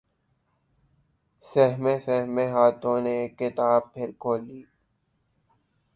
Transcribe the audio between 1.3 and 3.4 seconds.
سہمے سہمے ہاتھوں نے اک